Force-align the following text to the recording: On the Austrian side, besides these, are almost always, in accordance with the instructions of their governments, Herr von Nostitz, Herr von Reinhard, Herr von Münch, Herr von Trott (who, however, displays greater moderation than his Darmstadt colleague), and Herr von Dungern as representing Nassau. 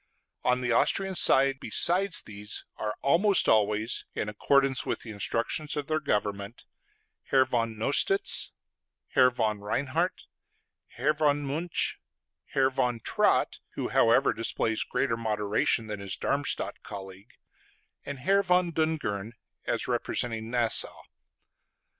On 0.43 0.61
the 0.61 0.71
Austrian 0.71 1.13
side, 1.13 1.59
besides 1.59 2.23
these, 2.23 2.65
are 2.77 2.95
almost 3.03 3.47
always, 3.47 4.03
in 4.15 4.29
accordance 4.29 4.83
with 4.83 5.01
the 5.01 5.11
instructions 5.11 5.77
of 5.77 5.85
their 5.85 5.99
governments, 5.99 6.65
Herr 7.25 7.45
von 7.45 7.77
Nostitz, 7.77 8.51
Herr 9.09 9.29
von 9.29 9.59
Reinhard, 9.59 10.23
Herr 10.97 11.13
von 11.13 11.45
Münch, 11.45 11.97
Herr 12.45 12.71
von 12.71 12.99
Trott 13.01 13.59
(who, 13.75 13.89
however, 13.89 14.33
displays 14.33 14.83
greater 14.83 15.15
moderation 15.17 15.85
than 15.85 15.99
his 15.99 16.17
Darmstadt 16.17 16.81
colleague), 16.81 17.35
and 18.03 18.17
Herr 18.21 18.41
von 18.41 18.71
Dungern 18.71 19.33
as 19.67 19.87
representing 19.87 20.49
Nassau. 20.49 20.99